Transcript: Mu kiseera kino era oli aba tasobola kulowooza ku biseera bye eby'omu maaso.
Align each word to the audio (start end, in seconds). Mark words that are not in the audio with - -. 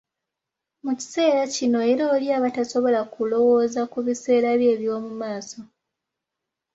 Mu 0.83 0.91
kiseera 0.99 1.41
kino 1.55 1.79
era 1.91 2.03
oli 2.15 2.27
aba 2.37 2.49
tasobola 2.55 3.01
kulowooza 3.13 3.81
ku 3.91 3.99
biseera 4.05 4.49
bye 4.59 4.69
eby'omu 4.75 5.11
maaso. 5.21 5.59